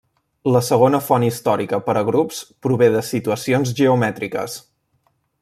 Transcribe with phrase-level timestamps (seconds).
[0.53, 4.59] La segona font històrica per a grups prové de situacions geomètriques.